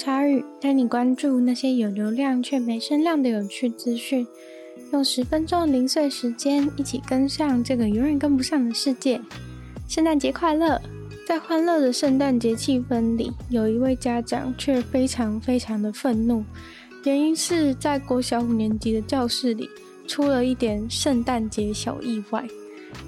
[0.00, 4.24] 鲨语，带你关注那些有流量却没声量的有趣资讯。
[4.92, 9.20] 用十分钟零碎时间，一起跟上这个永远跟不上的世界。
[9.88, 10.80] 圣诞节快乐！
[11.26, 16.44] 在欢乐的圣诞节气氛里，有一位家长却非常非常的愤怒，
[17.04, 19.68] 原因是在国小五年级的教室里
[20.06, 22.46] 出了一点圣诞节小意外。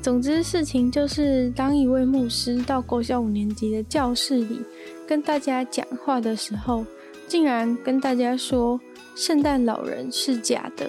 [0.02, 4.60] 总之，事情就是当一位牧师到国小五年级的教室里
[5.06, 6.84] 跟大家讲话的时候，
[7.28, 8.80] 竟然跟大家说
[9.14, 10.88] 圣诞老人是假的，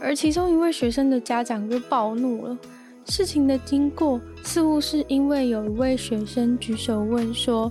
[0.00, 2.56] 而其中一位学生的家长就暴怒了。
[3.04, 7.70] 事情的经过似乎是因为有一位学生举手问说：“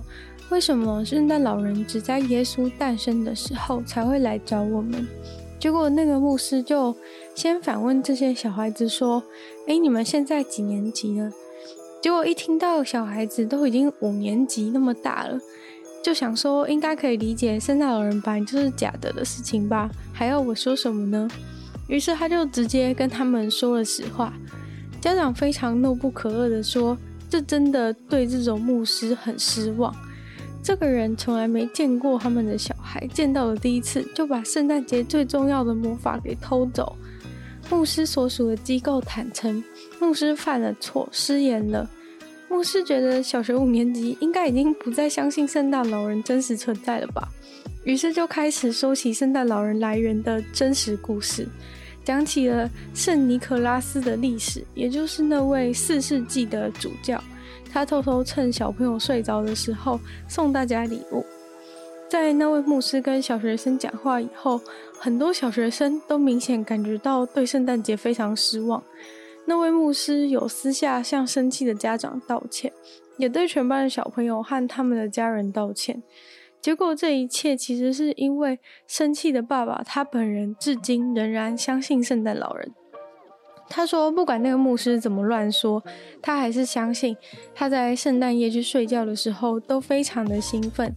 [0.52, 5.08] 为什么圣诞老人只在耶稣诞生的时候才会来找我们？”
[5.62, 6.92] 结果那个牧师就
[7.36, 9.22] 先反问这些小孩子说
[9.68, 11.30] ：“诶，你们现在几年级了？”
[12.02, 15.38] 结果一听到小孩子都已经五年级那么大了，
[16.02, 19.88] 就想说应该可以理解圣诞老人本来就是假的的事情吧？
[20.12, 21.30] 还要我说什么呢？
[21.86, 24.34] 于是他就直接跟他们说了实话。
[25.00, 26.98] 家长非常怒不可遏的说
[27.30, 29.94] ：“这真的对这种牧师很失望。
[30.62, 36.96] 这个人从来没见过他们的小孩，见到了第一次就把圣诞节最重要的魔法给偷走。”
[37.70, 39.62] 牧师所属的机构坦诚，
[40.00, 41.88] 牧师犯了错，失言了。
[42.48, 47.26] 牧师觉得小学五年级应该已经不再相信圣诞老人真实存在了吧？
[47.84, 51.48] 于是就开始说起圣诞老人来源的真实故事。
[52.04, 57.22] 讲起了圣尼可拉斯的历史，也就是那位四世纪的主教，
[57.72, 61.24] 他偷偷趁小朋友睡着的时候送大家礼物。
[62.08, 64.60] 在那位牧师跟小学生讲话以后，
[65.00, 68.82] 很多小学生都明显感觉到对圣诞节非常失望。
[69.46, 72.70] 那位牧师有私下向生气的家长道歉，
[73.16, 76.02] 也对全班的小朋友和他们的家人道歉。
[76.60, 82.70] 结果这一切其实是因为生气的爸爸，他本人至今仍然相信圣诞老人。
[83.74, 85.82] 他说，不管那个牧师怎么乱说，
[86.20, 87.16] 他还是相信。
[87.54, 90.94] 他在圣诞夜去睡觉的时候，都非常的兴奋，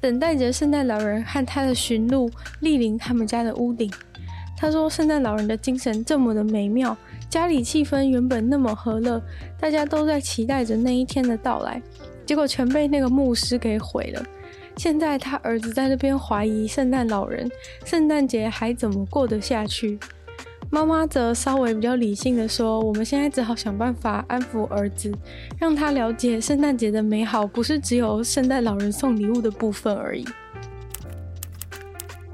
[0.00, 2.28] 等待着圣诞老人和他的驯鹿
[2.60, 3.88] 莅临他们家的屋顶。
[4.56, 6.96] 他说，圣诞老人的精神这么的美妙，
[7.30, 9.22] 家里气氛原本那么和乐，
[9.60, 11.80] 大家都在期待着那一天的到来，
[12.26, 14.24] 结果全被那个牧师给毁了。
[14.76, 17.48] 现在他儿子在这边怀疑圣诞老人，
[17.84, 19.96] 圣诞节还怎么过得下去？
[20.70, 25.12] 妈妈则稍微比较理性的说：“我们现在只好想办法安抚儿子，
[25.58, 30.24] 让他了解圣诞节的美好，不是只有圣诞老人送礼物的部分而已。”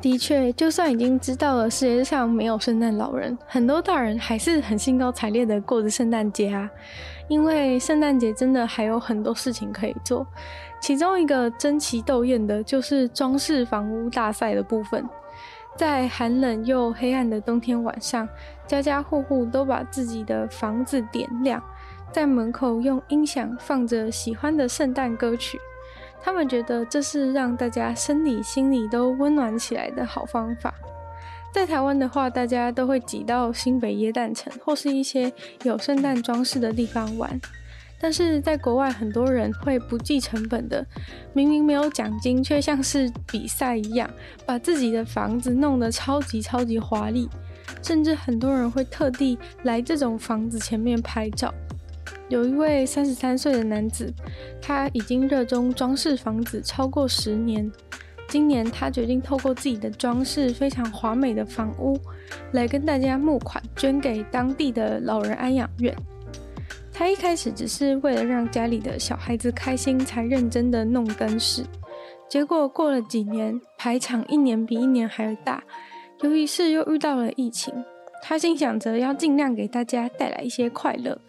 [0.01, 6.69] 的确，就算已经知道了世界上没有圣诞老人，很多大人还是很兴高采烈的过着圣诞节啊，
[7.29, 10.27] 因为圣诞节真的还有很多事情可以做。
[10.81, 15.09] 其中一个争奇斗艳的就是装饰房屋大赛的部分，
[15.77, 18.29] 在寒冷又黑暗的冬天晚上，
[18.67, 21.63] 家家户户都把自己的房子点亮，
[22.13, 25.59] 在门口用音响放着喜欢的圣诞歌曲，
[26.23, 30.73] 他们觉得这是让大家生理心理都温暖起来的好方法。
[31.53, 35.33] 在台湾的话，大家都会挤到新北耶诞城或是一些
[35.65, 37.41] 有圣诞装饰的地方玩。
[38.03, 40.85] 但是在国外，很多人会不计成本的，
[41.33, 44.11] 明明没有奖金，却像是比赛一样，
[44.45, 47.29] 把自己的房子弄得超级超级华丽，
[47.81, 51.55] 甚至很多人会特地来这种房子前面拍照。
[52.29, 54.13] 有一位三十三岁的男子，
[54.61, 57.71] 他已经热衷装饰房子超过十年，
[58.27, 61.97] 今年他决定透过自己的装饰非常华美的房屋，
[62.51, 65.95] 来跟大家募款，捐给当地的老人安养院。
[67.03, 71.65] 他一开始只是为了让家里的小孩子开心，才认真的弄灯饰。
[72.29, 75.61] 结果过了几年，排场一年比一年还大。
[76.21, 77.75] 由于是又遇到了疫情，
[78.23, 81.21] 他心想着要尽量给大家带来一些快乐。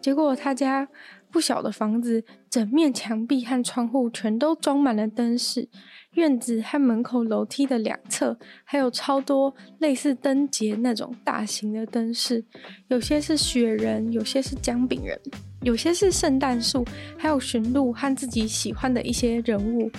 [0.00, 0.88] 结果他家
[1.32, 5.66] 不小的房子，整面墙壁和窗户全都装满了灯饰，
[6.12, 12.44] 院子和门口楼梯的两侧还有超多类似灯节那种大型的灯饰，
[12.88, 15.18] 有些是雪人，有些是姜饼人，
[15.62, 16.84] 有些是圣诞树，
[17.16, 19.90] 还有驯鹿和自己喜欢的一些人物，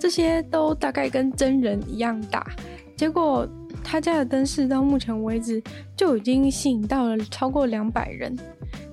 [0.00, 2.50] 这些都大概跟真人一样大。
[2.98, 3.48] 结果
[3.84, 5.62] 他家的灯饰到目前为止
[5.96, 8.36] 就已经吸引到了超过两百人。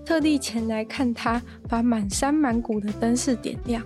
[0.06, 3.82] 特地前来看他把满山满谷的灯饰点亮。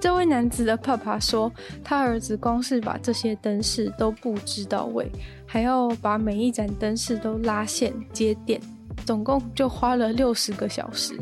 [0.00, 1.52] 这位男子的爸爸说，
[1.84, 5.08] 他儿子光是把这些灯饰都布置到位，
[5.46, 8.60] 还要把每一盏灯饰都拉线接电，
[9.06, 11.16] 总共就花了六十个小时。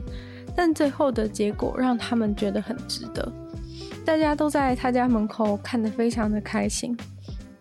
[0.54, 3.30] 但最后的结果让他们觉得很值得，
[4.06, 6.96] 大家都在他家门口看得非常的开心。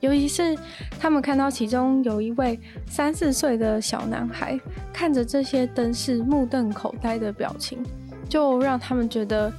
[0.05, 0.55] 尤其是
[0.99, 4.59] 他们看到其中有一位三四岁的小男孩
[4.93, 7.83] 看着这些灯饰目瞪口呆的表情，
[8.29, 9.51] 就让他们觉得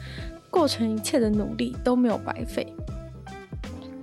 [0.49, 2.73] 过程一切的努力都没有白费。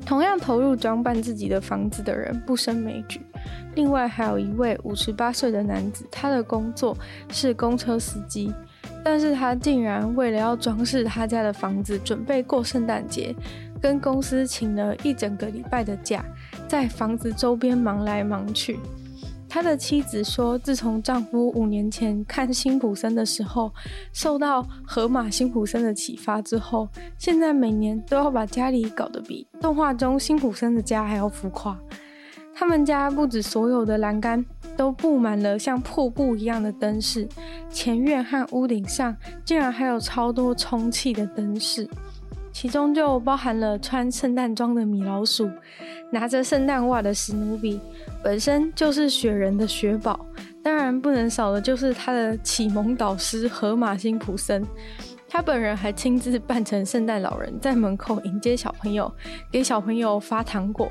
[0.06, 3.22] 同样投入装扮自己的房子的人不胜枚举。
[3.76, 6.96] 另外还有一位五十八岁的男子，他的工作
[7.30, 8.54] 是公车司机，
[9.02, 13.34] 但是他竟然为了要装饰他家的房子，准备过圣诞节。
[13.84, 16.24] 跟公司请了一整个礼拜的假，
[16.70, 18.80] 在房子周边忙来忙去。
[19.50, 23.74] 他的妻子说，自从丈夫五年前看辛普森的时候，
[24.14, 26.88] 受到河马辛普森的启发之后，
[27.18, 31.78] 现在每年都要把家里搞得比动画中辛普森的家还要浮夸。
[32.56, 34.46] 他们家不止所有的栏杆
[34.78, 37.28] 都布满了像瀑布一样的灯饰，
[37.70, 39.14] 前院和屋顶上
[39.44, 41.90] 竟然还有超多充气的灯饰。
[42.54, 45.50] 其中就包含了穿圣诞装的米老鼠，
[46.12, 47.82] 拿着圣诞袜的史努比，
[48.24, 50.26] 本身就是雪人的雪宝，
[50.64, 54.64] 当然不能少的就是他的启蒙导师河马辛普森，
[55.28, 59.12] 他本人还亲自扮成圣诞老人，在门口迎接小朋友，
[59.52, 60.90] 给小朋友发糖果，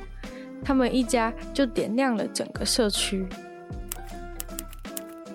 [0.65, 3.25] 他们一家就点亮了整个社区。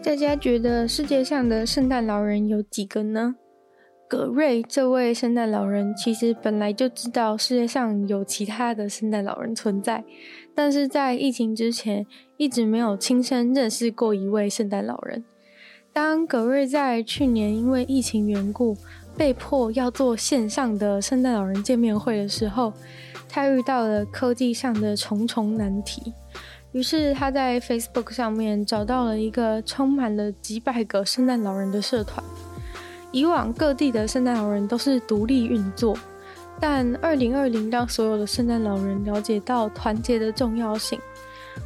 [0.04, 3.36] 大家觉得世界上的圣诞老人有几个呢？
[4.10, 10.02] 葛瑞这位圣诞老人其实本来就知道世界上有其他的圣诞老人存在，
[10.56, 12.06] 但是在疫情之前
[12.38, 15.26] 一直没有亲身认识过一位圣诞老人。
[15.92, 18.78] 当葛瑞在去年因为疫情缘故
[19.18, 22.72] 被迫要做线上的圣诞老人见面会的时候，
[23.28, 26.14] 他遇到了科技上的重重难题，
[26.72, 32.24] 于是他在 Facebook 上面找到了一个充满了几百个圣诞老人的社团。
[33.18, 35.98] 以往各地的圣诞老人都是独立运作，
[36.60, 41.00] 但二零二零让所有的圣诞老人了解到团结的重要性。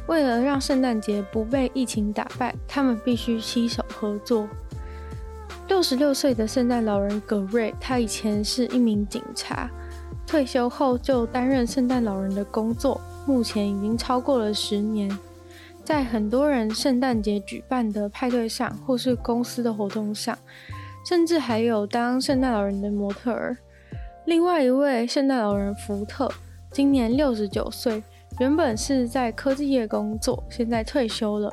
[0.06, 4.48] 为了让圣诞节不被疫情打败，他们必须携手合作。
[5.68, 9.68] 六十六岁的圣诞老人葛瑞，他以前是一名警察，
[10.26, 15.14] 退休后就担任圣诞老人的工作，目前已经超过了十年。
[15.84, 20.38] 在很多人圣诞节举办的派对上，或是公司的活动上。
[21.04, 23.56] 甚至还有当圣诞老人的模特儿。
[24.26, 26.30] 另外一位圣诞老人福特，
[26.70, 28.02] 今年六十九岁，
[28.38, 31.52] 原本是在科技业工作，现在退休了。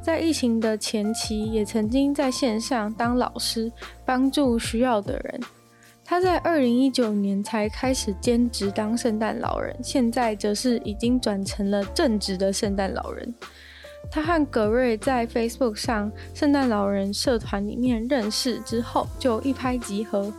[0.00, 3.70] 在疫情的前期，也曾经在线上当老师，
[4.04, 5.40] 帮助需要的人。
[6.04, 13.34] 他在二零一九年才开始兼职当圣诞老人，现在则是已经转成了正职的圣诞老人。
[14.10, 20.32] 他和葛瑞在 Facebook 上圣诞老人社团里面认识之后，就一拍即合。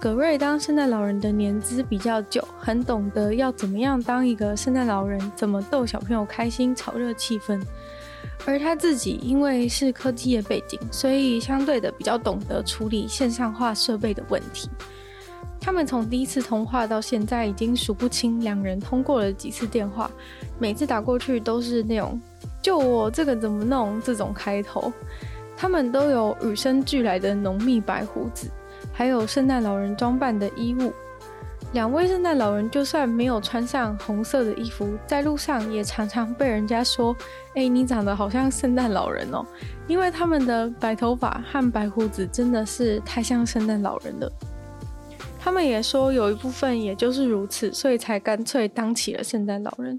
[0.00, 7.62] 葛瑞当圣诞老人的年资比较久，很懂得要怎么样当一个圣诞老人，怎么逗小朋友开心，炒热气氛。
[8.44, 14.68] 而他自己因为是科技业背景，所以相对的比较懂得处理线上化设备的问题。
[15.60, 20.10] 他们从第一次通话到现在，已经数不清两人通过了几次电话，
[20.58, 22.20] 每次打过去都是那种。
[22.62, 24.00] 就我这个怎么弄？
[24.00, 24.92] 这种开头，
[25.56, 28.48] 他们都有与生俱来的浓密白胡子，
[28.92, 30.92] 还有圣诞老人装扮的衣物。
[31.72, 37.16] 两位圣诞老人就算没有穿上红色的衣服，在路上也常常被人家说
[37.56, 39.44] ：“哎，你长得好像圣诞老人哦。
[39.88, 44.30] ”因为他们的白头发和白胡子真的是太像圣诞老人了。
[45.40, 49.98] 他们也说有一部分也就是如此，所以才干脆当起了圣诞老人。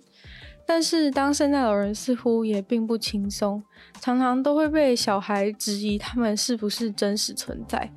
[0.65, 3.63] 但是当圣诞老人似乎也并不轻松，
[3.99, 7.91] 常常都会被小孩质疑他们是不是真实存在。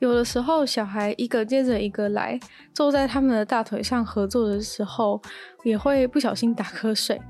[0.00, 2.38] 有的时候，小孩一个接着一个来，
[2.74, 5.20] 坐在他们的大腿上合作的时候，
[5.62, 7.20] 也会不小心打瞌睡。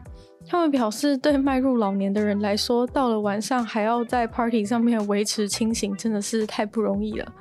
[0.46, 7.32] 他们表示，对迈入老年的人来说，到了晚上还要在 party 上面维持清醒，真的是太不容易了。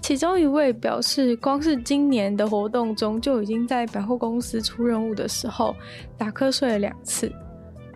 [0.00, 5.74] 其中一位表示，光是今年的活动中，就已经在百货公司出任务的时候
[6.16, 7.30] 打瞌睡了两次。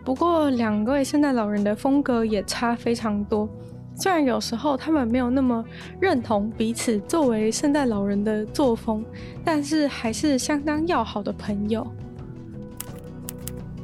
[0.03, 3.47] 不过，两位圣诞老人的风格也差非常多。
[3.95, 5.63] 虽然有时候他们没有那么
[5.99, 9.05] 认同彼此作为圣诞老人的作风，
[9.45, 11.85] 但是还是相当要好的朋友。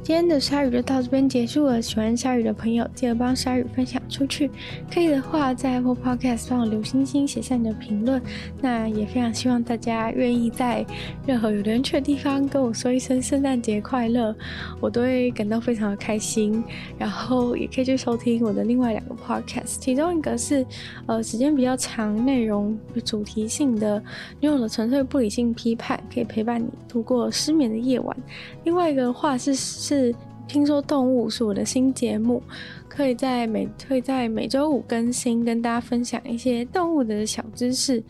[0.08, 1.82] 今天的鲨鱼就到这边结束了。
[1.82, 4.50] 喜欢鲨鱼的朋友，记得帮鲨鱼分享出去。
[4.90, 8.18] 可以的话，在 Apple Podcast 帮我留星星，写下你的评论。
[8.58, 10.82] 那也非常希望大家愿意在
[11.26, 14.34] 任何有人去的地方跟我说一声圣诞节快乐，
[14.80, 16.64] 我都会感到非常的开心。
[16.96, 20.64] 然后也可以去收听我的另外两个 Podcast，其中一个是
[21.04, 24.02] 呃时间比较长、内容主题性的，
[24.40, 28.16] 拥有了纯粹不理性批判，可以陪伴你度过失眠的夜晚。
[28.64, 29.97] 另外一个话是是。
[29.98, 30.14] 是
[30.46, 32.40] 听说动物是我的新节目，
[32.88, 38.02] 可以在每会在每周五更新，跟大家分享一些动物的小知识。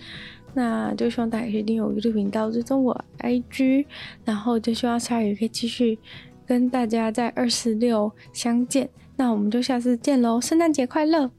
[0.55, 3.87] 那就希望大家可以订阅我的频道，追踪我 IG，
[4.25, 5.99] 然后就希望下雨可以继续
[6.47, 8.89] 跟大家在二十六相见。
[9.17, 11.31] 那我们就下次见喽，圣诞节快乐！